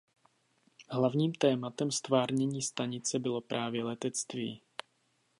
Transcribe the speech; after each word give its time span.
Hlavním 0.89 1.33
tématem 1.33 1.91
ztvárnění 1.91 2.61
stanice 2.61 3.19
bylo 3.19 3.41
právě 3.41 3.83
letectví. 3.83 4.61